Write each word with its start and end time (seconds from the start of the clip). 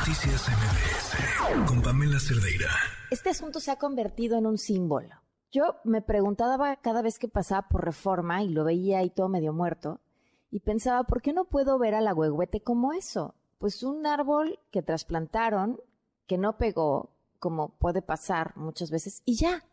Noticias 0.00 0.48
MBS 0.48 1.68
con 1.68 1.82
Pamela 1.82 2.18
Cerdeira. 2.18 2.70
Este 3.10 3.28
asunto 3.28 3.60
se 3.60 3.70
ha 3.70 3.76
convertido 3.76 4.38
en 4.38 4.46
un 4.46 4.56
símbolo. 4.56 5.14
Yo 5.52 5.76
me 5.84 6.00
preguntaba 6.00 6.74
cada 6.76 7.02
vez 7.02 7.18
que 7.18 7.28
pasaba 7.28 7.68
por 7.68 7.84
reforma 7.84 8.42
y 8.42 8.48
lo 8.48 8.64
veía 8.64 9.00
ahí 9.00 9.10
todo 9.10 9.28
medio 9.28 9.52
muerto 9.52 10.00
y 10.50 10.60
pensaba, 10.60 11.04
¿por 11.04 11.20
qué 11.20 11.34
no 11.34 11.44
puedo 11.44 11.78
ver 11.78 11.94
a 11.94 12.00
la 12.00 12.14
huehuete 12.14 12.62
como 12.62 12.94
eso? 12.94 13.34
Pues 13.58 13.82
un 13.82 14.06
árbol 14.06 14.58
que 14.70 14.80
trasplantaron, 14.80 15.78
que 16.26 16.38
no 16.38 16.56
pegó, 16.56 17.10
como 17.38 17.76
puede 17.76 18.00
pasar 18.00 18.56
muchas 18.56 18.90
veces, 18.90 19.20
y 19.26 19.36
ya. 19.36 19.66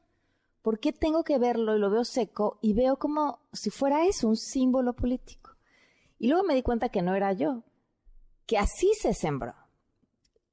¿Por 0.61 0.79
qué 0.79 0.91
tengo 0.91 1.23
que 1.23 1.37
verlo 1.37 1.77
y 1.77 1.79
lo 1.79 1.89
veo 1.89 2.03
seco 2.03 2.59
y 2.61 2.73
veo 2.73 2.97
como 2.97 3.39
si 3.53 3.69
fuera 3.69 4.05
eso, 4.05 4.27
un 4.27 4.35
símbolo 4.35 4.91
político? 4.91 5.51
Y 6.19 6.27
luego 6.27 6.43
me 6.43 6.55
di 6.55 6.63
cuenta 6.63 6.89
que 6.89 7.01
no 7.01 7.15
era 7.15 7.31
yo, 7.31 7.63
que 8.45 8.57
así 8.57 8.91
se 8.99 9.13
sembró. 9.13 9.66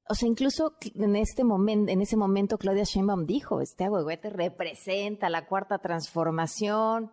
O 0.09 0.15
sea, 0.15 0.29
incluso 0.29 0.77
en 0.95 1.17
este 1.17 1.45
momento, 1.45 1.91
en 1.91 2.03
ese 2.03 2.17
momento 2.17 2.59
Claudia 2.59 2.85
Sheinbaum 2.85 3.25
dijo, 3.25 3.61
este 3.61 3.85
agüehuete 3.85 4.29
representa 4.31 5.31
la 5.31 5.47
cuarta 5.47 5.79
transformación. 5.79 7.11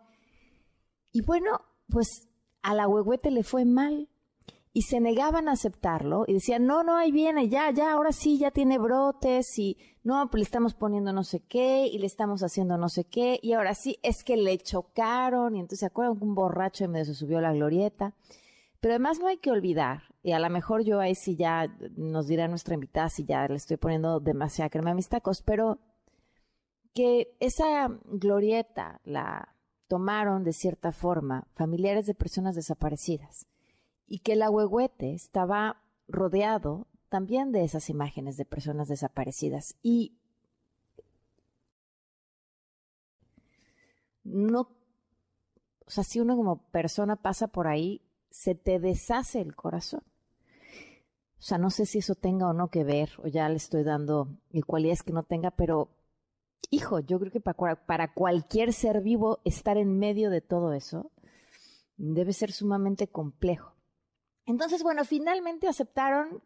Y 1.10 1.22
bueno, 1.22 1.60
pues 1.88 2.28
a 2.62 2.74
la 2.74 2.84
agüehuete 2.84 3.30
le 3.30 3.44
fue 3.44 3.64
mal 3.64 4.08
y 4.74 4.82
se 4.82 5.00
negaban 5.00 5.48
a 5.48 5.52
aceptarlo 5.52 6.24
y 6.26 6.34
decían, 6.34 6.66
no, 6.66 6.82
no, 6.82 6.96
ahí 6.96 7.12
viene, 7.12 7.48
ya, 7.48 7.70
ya, 7.70 7.92
ahora 7.92 8.12
sí, 8.12 8.38
ya 8.38 8.50
tiene 8.50 8.78
brotes 8.78 9.58
y 9.58 9.76
no, 10.02 10.28
pues 10.30 10.40
le 10.40 10.44
estamos 10.44 10.74
poniendo 10.74 11.12
no 11.12 11.24
sé 11.24 11.40
qué 11.40 11.86
y 11.86 11.98
le 11.98 12.06
estamos 12.06 12.42
haciendo 12.42 12.78
no 12.78 12.88
sé 12.88 13.04
qué 13.04 13.38
y 13.42 13.52
ahora 13.52 13.74
sí, 13.74 13.98
es 14.02 14.24
que 14.24 14.36
le 14.36 14.56
chocaron 14.58 15.56
y 15.56 15.60
entonces 15.60 15.80
se 15.80 15.86
acuerdan 15.86 16.18
que 16.18 16.24
un 16.24 16.34
borracho 16.34 16.84
y 16.84 16.88
medio 16.88 17.04
se 17.04 17.14
subió 17.14 17.38
a 17.38 17.42
la 17.42 17.52
glorieta. 17.52 18.14
Pero 18.82 18.94
además 18.94 19.20
no 19.20 19.28
hay 19.28 19.36
que 19.36 19.52
olvidar, 19.52 20.02
y 20.24 20.32
a 20.32 20.40
lo 20.40 20.50
mejor 20.50 20.82
yo 20.82 20.98
ahí 20.98 21.14
sí 21.14 21.36
ya 21.36 21.68
nos 21.96 22.26
dirá 22.26 22.48
nuestra 22.48 22.74
invitada 22.74 23.08
si 23.10 23.24
ya 23.24 23.46
le 23.46 23.54
estoy 23.54 23.76
poniendo 23.76 24.18
demasiada 24.18 24.70
crema 24.70 24.90
a 24.90 24.94
mis 24.94 25.08
tacos, 25.08 25.40
pero 25.40 25.78
que 26.92 27.36
esa 27.38 27.96
glorieta 28.06 29.00
la 29.04 29.54
tomaron 29.86 30.42
de 30.42 30.52
cierta 30.52 30.90
forma 30.90 31.46
familiares 31.54 32.06
de 32.06 32.14
personas 32.14 32.56
desaparecidas 32.56 33.46
y 34.08 34.18
que 34.18 34.32
el 34.32 34.42
ahuehuete 34.42 35.14
estaba 35.14 35.80
rodeado 36.08 36.88
también 37.08 37.52
de 37.52 37.62
esas 37.62 37.88
imágenes 37.88 38.36
de 38.36 38.46
personas 38.46 38.88
desaparecidas. 38.88 39.76
Y 39.80 40.18
no, 44.24 44.62
o 45.86 45.90
sea, 45.90 46.02
si 46.02 46.18
uno 46.18 46.34
como 46.34 46.66
persona 46.72 47.14
pasa 47.14 47.46
por 47.46 47.68
ahí, 47.68 48.02
se 48.32 48.54
te 48.54 48.80
deshace 48.80 49.40
el 49.40 49.54
corazón. 49.54 50.02
O 51.38 51.42
sea, 51.44 51.58
no 51.58 51.70
sé 51.70 51.86
si 51.86 51.98
eso 51.98 52.14
tenga 52.14 52.48
o 52.48 52.52
no 52.52 52.68
que 52.68 52.84
ver, 52.84 53.10
o 53.18 53.26
ya 53.26 53.48
le 53.48 53.56
estoy 53.56 53.82
dando 53.84 54.28
cualidades 54.66 55.02
que 55.02 55.12
no 55.12 55.24
tenga, 55.24 55.50
pero 55.50 55.90
hijo, 56.70 57.00
yo 57.00 57.18
creo 57.18 57.32
que 57.32 57.40
para, 57.40 58.14
cualquier 58.14 58.72
ser 58.72 59.02
vivo 59.02 59.40
estar 59.44 59.76
en 59.76 59.98
medio 59.98 60.30
de 60.30 60.40
todo 60.40 60.72
eso 60.72 61.10
debe 61.96 62.32
ser 62.32 62.52
sumamente 62.52 63.08
complejo. 63.08 63.74
Entonces, 64.46 64.82
bueno, 64.82 65.04
finalmente 65.04 65.68
aceptaron 65.68 66.42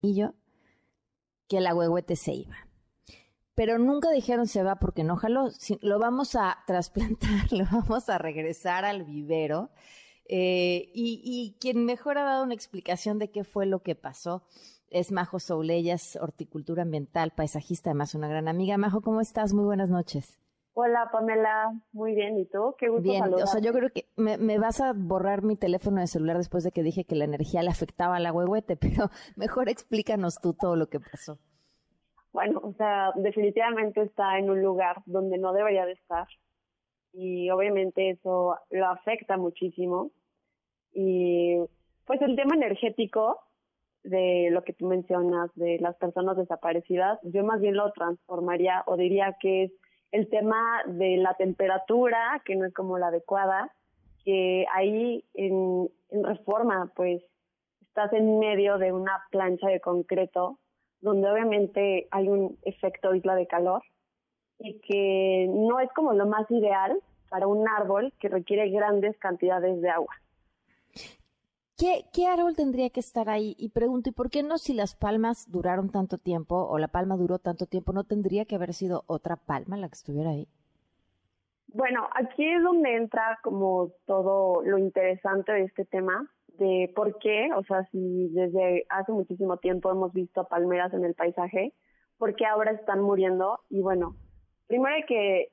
y 0.00 0.14
yo 0.14 0.34
que 1.48 1.58
el 1.58 1.66
agüehuete 1.66 2.16
se 2.16 2.32
iba 2.32 2.65
pero 3.56 3.78
nunca 3.78 4.10
dijeron 4.10 4.46
se 4.46 4.62
va 4.62 4.76
porque 4.76 5.02
no 5.02 5.16
jaló. 5.16 5.48
Lo 5.80 5.98
vamos 5.98 6.36
a 6.36 6.58
trasplantar, 6.66 7.28
lo 7.50 7.64
vamos 7.64 8.08
a 8.08 8.18
regresar 8.18 8.84
al 8.84 9.02
vivero. 9.02 9.70
Eh, 10.28 10.90
y, 10.92 11.56
quien 11.60 11.84
mejor 11.84 12.18
ha 12.18 12.24
dado 12.24 12.44
una 12.44 12.54
explicación 12.54 13.18
de 13.18 13.30
qué 13.30 13.44
fue 13.44 13.64
lo 13.64 13.82
que 13.82 13.94
pasó 13.94 14.44
es 14.90 15.12
Majo 15.12 15.38
Souleyas, 15.38 16.16
horticultura 16.20 16.82
ambiental, 16.82 17.32
paisajista, 17.32 17.90
además 17.90 18.14
una 18.14 18.28
gran 18.28 18.46
amiga. 18.46 18.76
Majo, 18.76 19.00
¿cómo 19.00 19.20
estás? 19.20 19.54
Muy 19.54 19.64
buenas 19.64 19.88
noches. 19.88 20.38
Hola 20.74 21.08
Pamela, 21.10 21.72
muy 21.92 22.14
bien, 22.14 22.36
¿y 22.36 22.44
tú? 22.44 22.74
Qué 22.78 22.88
gusto 22.88 23.02
Bien, 23.02 23.32
o 23.32 23.46
sea, 23.46 23.62
yo 23.62 23.72
creo 23.72 23.88
que 23.90 24.10
me, 24.16 24.36
me, 24.36 24.58
vas 24.58 24.82
a 24.82 24.92
borrar 24.92 25.42
mi 25.42 25.56
teléfono 25.56 26.02
de 26.02 26.06
celular 26.06 26.36
después 26.36 26.64
de 26.64 26.72
que 26.72 26.82
dije 26.82 27.04
que 27.04 27.14
la 27.14 27.24
energía 27.24 27.62
le 27.62 27.70
afectaba 27.70 28.16
al 28.16 28.26
agüehuete, 28.26 28.76
pero 28.76 29.10
mejor 29.36 29.70
explícanos 29.70 30.38
tú 30.42 30.52
todo 30.52 30.76
lo 30.76 30.88
que 30.88 31.00
pasó 31.00 31.38
bueno, 32.36 32.60
o 32.62 32.74
sea, 32.74 33.12
definitivamente 33.14 34.02
está 34.02 34.38
en 34.38 34.50
un 34.50 34.60
lugar 34.60 34.98
donde 35.06 35.38
no 35.38 35.54
debería 35.54 35.86
de 35.86 35.92
estar 35.92 36.26
y 37.14 37.48
obviamente 37.48 38.10
eso 38.10 38.58
lo 38.68 38.86
afecta 38.88 39.38
muchísimo. 39.38 40.10
Y 40.92 41.56
pues 42.04 42.20
el 42.20 42.36
tema 42.36 42.54
energético 42.54 43.40
de 44.04 44.50
lo 44.50 44.64
que 44.64 44.74
tú 44.74 44.84
mencionas 44.84 45.50
de 45.54 45.78
las 45.80 45.96
personas 45.96 46.36
desaparecidas, 46.36 47.18
yo 47.22 47.42
más 47.42 47.62
bien 47.62 47.74
lo 47.74 47.90
transformaría 47.92 48.84
o 48.86 48.98
diría 48.98 49.38
que 49.40 49.64
es 49.64 49.72
el 50.12 50.28
tema 50.28 50.82
de 50.84 51.16
la 51.16 51.32
temperatura, 51.38 52.42
que 52.44 52.54
no 52.54 52.66
es 52.66 52.74
como 52.74 52.98
la 52.98 53.06
adecuada, 53.06 53.72
que 54.26 54.66
ahí 54.74 55.24
en, 55.32 55.88
en 56.10 56.22
reforma 56.22 56.92
pues 56.94 57.22
estás 57.80 58.12
en 58.12 58.38
medio 58.38 58.76
de 58.76 58.92
una 58.92 59.22
plancha 59.30 59.68
de 59.68 59.80
concreto 59.80 60.58
donde 61.00 61.30
obviamente 61.30 62.08
hay 62.10 62.28
un 62.28 62.58
efecto 62.62 63.14
isla 63.14 63.34
de 63.34 63.46
calor 63.46 63.82
y 64.58 64.80
que 64.80 65.46
no 65.48 65.80
es 65.80 65.90
como 65.92 66.12
lo 66.12 66.26
más 66.26 66.50
ideal 66.50 66.98
para 67.28 67.46
un 67.46 67.66
árbol 67.68 68.12
que 68.18 68.28
requiere 68.28 68.70
grandes 68.70 69.16
cantidades 69.18 69.80
de 69.80 69.90
agua. 69.90 70.14
¿Qué, 71.78 72.06
¿Qué, 72.10 72.26
árbol 72.26 72.56
tendría 72.56 72.88
que 72.88 73.00
estar 73.00 73.28
ahí? 73.28 73.54
Y 73.58 73.68
pregunto, 73.68 74.08
¿y 74.08 74.12
por 74.12 74.30
qué 74.30 74.42
no 74.42 74.56
si 74.56 74.72
las 74.72 74.94
palmas 74.94 75.50
duraron 75.50 75.90
tanto 75.90 76.16
tiempo 76.16 76.56
o 76.56 76.78
la 76.78 76.88
palma 76.88 77.16
duró 77.16 77.38
tanto 77.38 77.66
tiempo, 77.66 77.92
no 77.92 78.04
tendría 78.04 78.46
que 78.46 78.54
haber 78.54 78.72
sido 78.72 79.04
otra 79.06 79.36
palma 79.36 79.76
la 79.76 79.88
que 79.88 79.94
estuviera 79.94 80.30
ahí? 80.30 80.48
Bueno, 81.68 82.08
aquí 82.14 82.50
es 82.50 82.62
donde 82.62 82.96
entra 82.96 83.38
como 83.42 83.90
todo 84.06 84.62
lo 84.62 84.78
interesante 84.78 85.52
de 85.52 85.64
este 85.64 85.84
tema, 85.84 86.26
de 86.58 86.92
por 86.94 87.18
qué, 87.18 87.50
o 87.56 87.62
sea, 87.64 87.84
si 87.92 88.28
desde 88.28 88.86
hace 88.88 89.12
muchísimo 89.12 89.56
tiempo 89.58 89.90
hemos 89.90 90.12
visto 90.12 90.44
palmeras 90.44 90.92
en 90.94 91.04
el 91.04 91.14
paisaje, 91.14 91.72
por 92.18 92.34
qué 92.34 92.46
ahora 92.46 92.72
están 92.72 93.00
muriendo. 93.02 93.60
Y 93.70 93.80
bueno, 93.80 94.16
primero 94.66 94.94
hay 94.94 95.04
que 95.04 95.50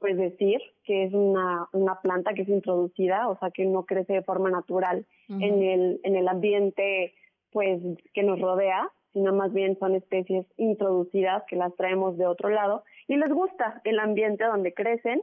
pues 0.00 0.16
decir 0.16 0.60
que 0.84 1.04
es 1.04 1.14
una, 1.14 1.68
una 1.72 2.00
planta 2.00 2.34
que 2.34 2.42
es 2.42 2.48
introducida, 2.48 3.28
o 3.28 3.38
sea, 3.38 3.50
que 3.50 3.64
no 3.64 3.84
crece 3.84 4.14
de 4.14 4.22
forma 4.22 4.50
natural 4.50 5.06
en, 5.28 5.62
el, 5.62 6.00
en 6.02 6.16
el 6.16 6.28
ambiente 6.28 7.14
pues 7.52 7.80
que 8.12 8.22
nos 8.22 8.40
rodea, 8.40 8.90
sino 9.12 9.32
más 9.32 9.52
bien 9.52 9.78
son 9.78 9.94
especies 9.94 10.44
introducidas 10.56 11.44
que 11.48 11.56
las 11.56 11.74
traemos 11.76 12.18
de 12.18 12.26
otro 12.26 12.50
lado 12.50 12.82
y 13.06 13.16
les 13.16 13.30
gusta 13.30 13.80
el 13.84 13.98
ambiente 13.98 14.44
donde 14.44 14.74
crecen, 14.74 15.22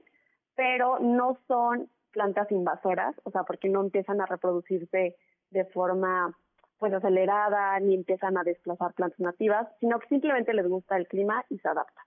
pero 0.56 1.00
no 1.00 1.38
son 1.47 1.90
plantas 2.13 2.50
invasoras, 2.51 3.16
o 3.24 3.31
sea, 3.31 3.44
porque 3.44 3.68
no 3.68 3.81
empiezan 3.81 4.22
a 4.22 4.25
reproducirse 4.25 5.18
de 5.51 5.66
forma 5.66 6.38
pues 6.78 6.94
acelerada 6.94 7.79
ni 7.79 7.96
empiezan 7.96 8.38
a 8.38 8.44
desplazar 8.44 8.94
plantas 8.94 9.19
nativas, 9.19 9.68
sino 9.79 10.00
que 10.00 10.07
simplemente 10.07 10.53
les 10.53 10.68
gusta 10.68 10.97
el 10.97 11.07
clima 11.07 11.46
y 11.50 11.57
se 11.59 11.68
adapta. 11.68 12.01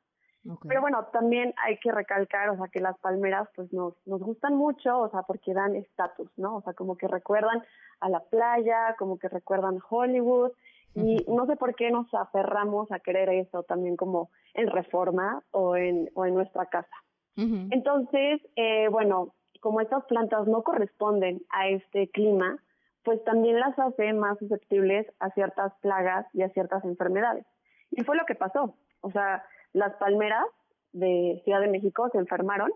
Pero 0.68 0.80
bueno, 0.80 1.04
también 1.12 1.52
hay 1.56 1.76
que 1.78 1.90
recalcar, 1.90 2.50
o 2.50 2.56
sea, 2.56 2.68
que 2.68 2.78
las 2.78 2.96
palmeras 2.98 3.48
pues 3.56 3.72
nos, 3.72 3.94
nos 4.06 4.20
gustan 4.22 4.54
mucho, 4.54 5.00
o 5.00 5.10
sea, 5.10 5.22
porque 5.22 5.52
dan 5.52 5.74
estatus, 5.74 6.30
¿no? 6.36 6.56
O 6.56 6.62
sea, 6.62 6.72
como 6.72 6.96
que 6.96 7.08
recuerdan 7.08 7.64
a 8.00 8.08
la 8.08 8.20
playa, 8.20 8.94
como 8.96 9.18
que 9.18 9.28
recuerdan 9.28 9.80
Hollywood, 9.88 10.52
y 10.94 11.24
no 11.28 11.46
sé 11.46 11.56
por 11.56 11.74
qué 11.74 11.90
nos 11.90 12.12
aferramos 12.14 12.90
a 12.90 13.00
querer 13.00 13.28
eso 13.28 13.64
también 13.64 13.96
como 13.96 14.30
en 14.54 14.68
reforma 14.68 15.42
o 15.50 15.76
en, 15.76 16.10
o 16.14 16.24
en 16.24 16.34
nuestra 16.34 16.66
casa. 16.66 16.96
Entonces, 17.36 18.40
eh, 18.56 18.88
bueno, 18.88 19.34
como 19.60 19.80
estas 19.80 20.04
plantas 20.04 20.46
no 20.46 20.62
corresponden 20.62 21.42
a 21.50 21.68
este 21.68 22.08
clima, 22.10 22.58
pues 23.02 23.22
también 23.24 23.60
las 23.60 23.78
hace 23.78 24.12
más 24.12 24.38
susceptibles 24.38 25.06
a 25.20 25.30
ciertas 25.30 25.72
plagas 25.80 26.26
y 26.32 26.42
a 26.42 26.48
ciertas 26.50 26.84
enfermedades. 26.84 27.46
Y 27.90 28.02
fue 28.02 28.16
lo 28.16 28.26
que 28.26 28.34
pasó. 28.34 28.74
O 29.00 29.10
sea, 29.12 29.44
las 29.72 29.94
palmeras 29.96 30.44
de 30.92 31.40
Ciudad 31.44 31.60
de 31.60 31.68
México 31.68 32.08
se 32.10 32.18
enfermaron 32.18 32.70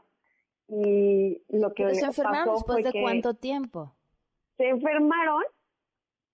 y 0.68 1.42
lo 1.48 1.74
que 1.74 1.94
se 1.94 2.06
enfermaron 2.06 2.54
después 2.54 2.84
de 2.84 3.00
cuánto 3.02 3.34
tiempo? 3.34 3.92
Se 4.56 4.68
enfermaron. 4.68 5.42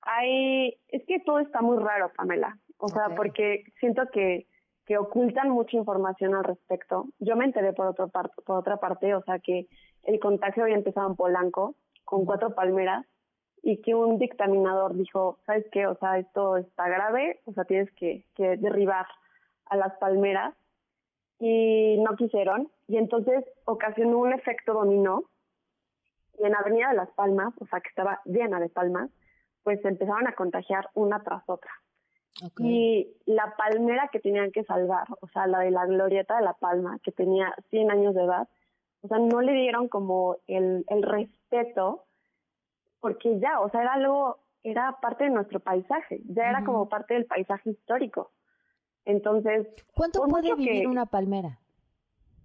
Hay, 0.03 0.79
es 0.89 1.05
que 1.07 1.21
todo 1.21 1.39
está 1.39 1.63
muy 1.63 1.79
raro, 1.79 2.13
Pamela. 2.17 2.59
O 2.79 2.89
sea, 2.89 3.15
porque 3.17 3.65
siento 3.81 4.03
que 4.13 4.47
que 4.87 4.99
ocultan 4.99 5.51
mucha 5.51 5.77
información 5.77 6.35
al 6.35 6.45
respecto. 6.45 7.07
Yo 7.19 7.37
me 7.37 7.45
enteré 7.45 7.73
por, 7.73 7.87
otro 7.87 8.09
por 8.09 8.57
otra 8.57 8.77
parte, 8.79 9.15
o 9.15 9.23
sea, 9.23 9.41
que 9.41 9.67
el 10.05 10.21
contagio 10.21 10.63
había 10.63 10.77
empezado 10.77 11.09
en 11.09 11.17
Polanco 11.17 11.75
con 12.05 12.25
cuatro 12.25 12.55
palmeras 12.55 13.05
y 13.63 13.83
que 13.83 13.95
un 13.97 14.19
dictaminador 14.19 14.95
dijo, 14.95 15.39
¿sabes 15.45 15.67
qué? 15.73 15.89
O 15.89 15.97
sea, 15.97 16.19
esto 16.19 16.57
está 16.57 16.89
grave, 16.89 17.41
o 17.47 17.53
sea, 17.53 17.65
tienes 17.65 17.91
que, 17.93 18.25
que 18.37 18.57
derribar 18.57 19.07
a 19.65 19.77
las 19.77 19.93
palmeras 19.99 20.55
y 21.41 21.99
no 21.99 22.15
quisieron 22.17 22.71
y 22.87 22.97
entonces 22.97 23.45
ocasionó 23.65 24.19
un 24.19 24.33
efecto 24.33 24.73
dominó 24.73 25.25
y 26.39 26.45
en 26.45 26.55
Avenida 26.55 26.91
de 26.91 26.97
las 26.97 27.11
Palmas, 27.11 27.53
o 27.61 27.67
sea, 27.67 27.81
que 27.81 27.89
estaba 27.89 28.21
llena 28.25 28.61
de 28.61 28.69
palmas, 28.69 29.11
pues 29.63 29.81
se 29.83 29.89
empezaron 29.89 30.29
a 30.29 30.35
contagiar 30.35 30.91
una 30.95 31.23
tras 31.23 31.43
otra. 31.47 31.71
Y 32.59 33.09
la 33.25 33.55
palmera 33.57 34.09
que 34.13 34.21
tenían 34.21 34.53
que 34.53 34.65
salvar, 34.65 35.07
o 35.21 35.29
sea, 35.29 35.47
la 35.47 35.61
de 35.61 35.71
la 35.71 35.87
glorieta 35.87 36.37
de 36.37 36.45
la 36.45 36.53
palma, 36.53 36.99
que 37.03 37.13
tenía 37.13 37.55
100 37.71 37.91
años 37.91 38.15
de 38.15 38.25
edad, 38.25 38.49
o 39.01 39.09
sea, 39.09 39.19
no 39.19 39.41
le 39.41 39.53
dieron 39.53 39.89
como 39.89 40.37
el, 40.47 40.85
el 40.89 41.03
respeto, 41.03 42.05
porque 43.01 43.39
ya, 43.39 43.61
o 43.61 43.71
sea, 43.71 43.83
era 43.83 43.95
algo, 43.95 44.39
era 44.63 44.99
parte 45.01 45.25
de 45.25 45.31
nuestro 45.31 45.61
paisaje, 45.61 46.21
ya 46.27 46.49
era 46.51 46.65
como 46.65 46.89
parte 46.89 47.15
del 47.15 47.25
paisaje 47.25 47.71
histórico. 47.71 48.33
Entonces... 49.05 49.67
¿Cuánto 49.95 50.23
puede 50.25 50.55
vivir 50.55 50.89
una 50.89 51.07
palmera? 51.07 51.59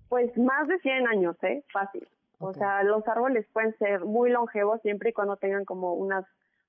Pues 0.08 0.38
más 0.38 0.68
de 0.68 0.78
100 0.80 1.08
años, 1.08 1.36
¿eh? 1.44 1.64
Fácil. 1.74 2.08
O 2.40 2.54
sea, 2.54 2.84
los 2.84 3.08
árboles 3.08 3.46
pueden 3.54 3.78
ser 3.78 4.04
muy 4.04 4.32
longevos 4.32 4.82
siempre 4.82 5.12
y 5.12 5.14
cuando 5.14 5.38
tengan 5.38 5.64
como 5.64 5.94
unas 5.94 6.26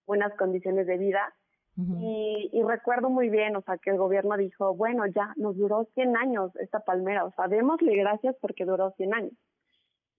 buenas 0.06 0.34
condiciones 0.34 0.86
de 0.86 0.98
vida. 0.98 1.34
Y, 1.76 2.50
y, 2.52 2.62
recuerdo 2.62 3.08
muy 3.08 3.30
bien, 3.30 3.56
o 3.56 3.62
sea, 3.62 3.78
que 3.78 3.90
el 3.90 3.96
gobierno 3.96 4.36
dijo, 4.36 4.74
bueno, 4.74 5.06
ya, 5.06 5.32
nos 5.36 5.56
duró 5.56 5.88
100 5.94 6.16
años 6.16 6.54
esta 6.56 6.80
palmera, 6.80 7.24
o 7.24 7.32
sea, 7.32 7.48
démosle 7.48 7.96
gracias 7.96 8.36
porque 8.40 8.66
duró 8.66 8.90
100 8.92 9.14
años. 9.14 9.32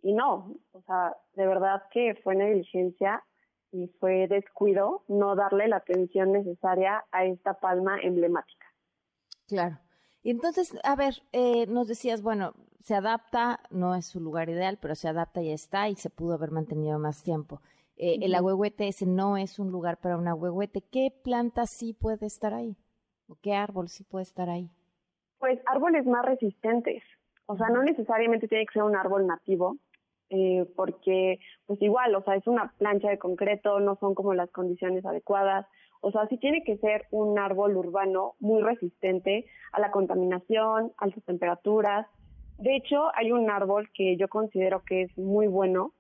Y 0.02 0.14
no, 0.14 0.56
o 0.72 0.82
sea, 0.82 1.16
de 1.36 1.48
verdad 1.48 1.84
que 1.92 2.16
fue 2.24 2.36
negligencia 2.36 3.24
y 3.72 3.88
fue 4.00 4.28
descuido 4.28 5.04
no 5.08 5.36
darle 5.36 5.68
la 5.68 5.78
atención 5.78 6.32
necesaria 6.32 7.06
a 7.12 7.26
esta 7.26 7.54
palma 7.60 8.00
emblemática. 8.02 8.66
Claro. 9.48 9.80
Y 10.22 10.30
entonces, 10.30 10.76
a 10.84 10.96
ver, 10.96 11.24
eh, 11.32 11.68
nos 11.68 11.88
decías, 11.88 12.22
bueno, 12.22 12.54
se 12.82 12.96
adapta, 12.96 13.62
no 13.70 13.96
es 13.96 14.06
su 14.06 14.20
lugar 14.20 14.50
ideal, 14.50 14.78
pero 14.82 14.96
se 14.96 15.08
adapta 15.08 15.42
y 15.42 15.52
está 15.52 15.90
y 15.90 15.96
se 15.96 16.10
pudo 16.10 16.34
haber 16.34 16.52
mantenido 16.52 17.00
más 17.00 17.24
tiempo. 17.24 17.62
Eh, 17.98 18.20
El 18.22 18.36
ahuehuete 18.36 18.88
ese 18.88 19.06
no 19.06 19.38
es 19.38 19.60
un 19.60 19.72
lugar 19.72 19.98
para 19.98 20.18
un 20.18 20.28
ahuehuete. 20.28 20.82
¿Qué 20.82 21.10
planta 21.24 21.66
sí 21.66 21.94
puede 21.94 22.26
estar 22.26 22.54
ahí? 22.54 22.76
¿O 23.28 23.36
qué 23.42 23.54
árbol 23.54 23.88
sí 23.90 24.04
puede 24.04 24.24
estar 24.24 24.50
ahí? 24.50 24.70
Pues 25.40 25.60
árboles 25.68 26.06
más 26.06 26.26
resistentes. 26.26 27.04
O 27.46 27.58
sea, 27.58 27.70
no 27.70 27.84
necesariamente 27.84 28.48
tiene 28.48 28.66
que 28.66 28.74
ser 28.74 28.84
un 28.84 28.96
árbol 28.96 29.28
nativo, 29.28 29.78
eh, 30.30 30.66
porque 30.76 31.40
pues 31.66 31.82
igual, 31.82 32.16
o 32.16 32.24
sea, 32.24 32.36
es 32.36 32.48
una 32.48 32.74
plancha 32.78 33.10
de 33.10 33.20
concreto, 33.20 33.80
no 33.80 33.98
son 33.98 34.16
como 34.16 34.34
las 34.34 34.50
condiciones 34.52 35.06
adecuadas. 35.06 35.68
O 36.02 36.12
sea, 36.12 36.28
sí 36.28 36.38
tiene 36.38 36.64
que 36.64 36.78
ser 36.78 37.06
un 37.12 37.38
árbol 37.38 37.78
urbano 37.78 38.34
muy 38.40 38.62
resistente 38.62 39.46
a 39.72 39.80
la 39.80 39.92
contaminación, 39.92 40.92
a 40.98 41.06
altas 41.06 41.24
temperaturas. 41.26 42.08
De 42.58 42.76
hecho, 42.76 43.12
hay 43.16 43.32
un 43.32 43.50
árbol 43.50 43.90
que 43.94 44.18
yo 44.18 44.28
considero 44.28 44.84
que 44.84 45.04
es 45.04 45.18
muy 45.18 45.48
bueno 45.48 45.94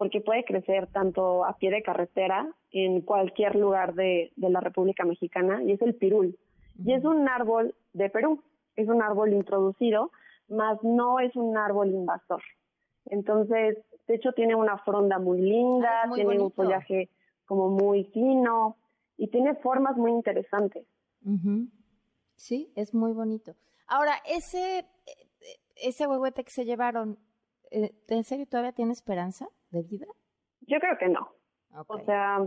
porque 0.00 0.22
puede 0.22 0.46
crecer 0.46 0.86
tanto 0.86 1.44
a 1.44 1.58
pie 1.58 1.70
de 1.70 1.82
carretera 1.82 2.50
en 2.70 3.02
cualquier 3.02 3.54
lugar 3.54 3.92
de, 3.92 4.32
la 4.36 4.60
República 4.60 5.04
Mexicana 5.04 5.62
y 5.62 5.72
es 5.72 5.82
el 5.82 5.94
pirul. 5.94 6.38
Y 6.82 6.94
es 6.94 7.04
un 7.04 7.28
árbol 7.28 7.74
de 7.92 8.08
Perú, 8.08 8.42
es 8.76 8.88
un 8.88 9.02
árbol 9.02 9.34
introducido, 9.34 10.10
mas 10.48 10.78
no 10.82 11.20
es 11.20 11.36
un 11.36 11.54
árbol 11.58 11.90
invasor. 11.90 12.40
Entonces, 13.10 13.76
de 14.08 14.14
hecho 14.14 14.32
tiene 14.32 14.54
una 14.54 14.78
fronda 14.78 15.18
muy 15.18 15.42
linda, 15.42 16.04
ah, 16.04 16.10
tiene 16.14 16.40
un 16.40 16.50
follaje 16.50 17.10
como 17.44 17.68
muy 17.68 18.04
fino, 18.04 18.78
y 19.18 19.28
tiene 19.28 19.54
formas 19.56 19.98
muy 19.98 20.12
interesantes. 20.12 20.86
Sí, 22.36 22.72
es 22.74 22.94
muy 22.94 23.12
bonito. 23.12 23.54
Ahora, 23.86 24.14
ese, 24.26 24.86
ese 25.76 26.06
huehuete 26.06 26.42
que 26.42 26.52
se 26.52 26.64
llevaron, 26.64 27.18
eh, 27.70 27.92
¿en 28.08 28.24
serio 28.24 28.46
todavía 28.46 28.72
tiene 28.72 28.92
esperanza 28.92 29.46
de 29.70 29.82
vida? 29.82 30.06
Yo 30.62 30.78
creo 30.78 30.98
que 30.98 31.08
no. 31.08 31.28
O 31.86 31.98
sea, 32.00 32.40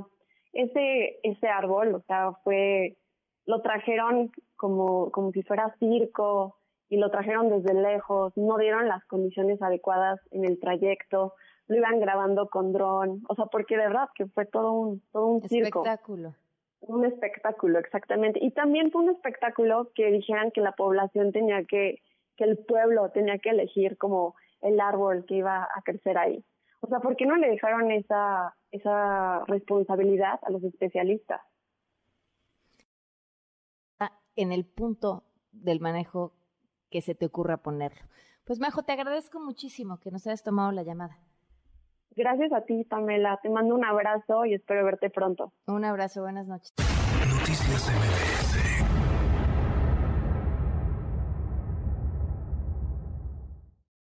ese, 0.53 1.19
ese 1.23 1.47
árbol, 1.47 1.95
o 1.95 2.01
sea, 2.01 2.33
fue, 2.43 2.97
lo 3.45 3.61
trajeron 3.61 4.31
como, 4.55 5.11
como 5.11 5.31
si 5.31 5.43
fuera 5.43 5.75
circo 5.79 6.57
y 6.89 6.97
lo 6.97 7.09
trajeron 7.09 7.49
desde 7.49 7.73
lejos, 7.73 8.33
no 8.35 8.57
dieron 8.57 8.87
las 8.87 9.03
condiciones 9.05 9.61
adecuadas 9.61 10.19
en 10.31 10.45
el 10.45 10.59
trayecto, 10.59 11.33
lo 11.67 11.77
iban 11.77 11.99
grabando 11.99 12.49
con 12.49 12.73
dron, 12.73 13.23
o 13.27 13.35
sea, 13.35 13.45
porque 13.45 13.77
de 13.77 13.87
verdad 13.87 14.09
que 14.15 14.27
fue 14.27 14.45
todo 14.45 14.73
un, 14.73 15.01
todo 15.11 15.27
un 15.27 15.41
circo. 15.47 15.83
Espectáculo. 15.83 16.35
Un 16.81 17.05
espectáculo, 17.05 17.79
exactamente. 17.79 18.39
Y 18.43 18.51
también 18.51 18.91
fue 18.91 19.03
un 19.03 19.09
espectáculo 19.09 19.89
que 19.95 20.11
dijeran 20.11 20.51
que 20.51 20.59
la 20.59 20.73
población 20.73 21.31
tenía 21.31 21.63
que, 21.63 22.01
que 22.35 22.43
el 22.43 22.57
pueblo 22.57 23.09
tenía 23.11 23.37
que 23.37 23.51
elegir 23.51 23.97
como 23.97 24.35
el 24.61 24.79
árbol 24.81 25.25
que 25.25 25.35
iba 25.35 25.63
a 25.63 25.81
crecer 25.83 26.17
ahí. 26.17 26.43
O 26.83 26.87
sea, 26.87 26.99
¿por 26.99 27.15
qué 27.15 27.25
no 27.25 27.37
le 27.37 27.49
dejaron 27.49 27.91
esa, 27.91 28.57
esa 28.71 29.45
responsabilidad 29.45 30.37
a 30.41 30.51
los 30.51 30.61
especialistas? 30.65 31.39
Ah, 33.99 34.11
en 34.35 34.51
el 34.51 34.65
punto 34.65 35.23
del 35.53 35.79
manejo 35.79 36.33
que 36.89 36.99
se 36.99 37.15
te 37.15 37.25
ocurra 37.25 37.57
ponerlo. 37.57 38.01
Pues 38.43 38.59
Majo, 38.59 38.83
te 38.83 38.91
agradezco 38.91 39.39
muchísimo 39.39 40.01
que 40.01 40.11
nos 40.11 40.27
hayas 40.27 40.43
tomado 40.43 40.73
la 40.73 40.83
llamada. 40.83 41.17
Gracias 42.17 42.51
a 42.51 42.65
ti, 42.65 42.83
Pamela. 42.83 43.39
Te 43.41 43.49
mando 43.49 43.75
un 43.75 43.85
abrazo 43.85 44.43
y 44.43 44.53
espero 44.53 44.83
verte 44.83 45.09
pronto. 45.09 45.53
Un 45.65 45.85
abrazo, 45.85 46.21
buenas 46.21 46.47
noches. 46.47 46.73
Noticias 47.29 47.89
MBS 47.89 48.72